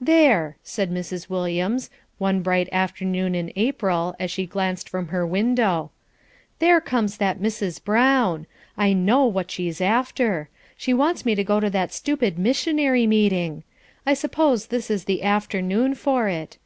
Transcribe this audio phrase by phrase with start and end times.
[0.00, 1.30] "There!" said Mrs.
[1.30, 1.88] Williams,
[2.18, 5.92] one bright afternoon in April, as she glanced from her window.
[6.58, 7.84] "There comes that Mrs.
[7.84, 8.48] Brown.
[8.76, 10.48] I know what she's after.
[10.76, 13.62] She wants me to go to that stupid missionary meeting.
[14.04, 16.56] I suppose this is the afternoon for it.